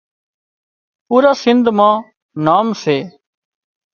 پُورا 1.05 1.31
سنڌ 1.43 1.65
مان 1.77 1.95
نام 2.45 2.67
سي 2.81 2.97